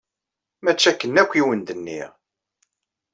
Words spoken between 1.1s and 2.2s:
akk i wen-d-nniɣ!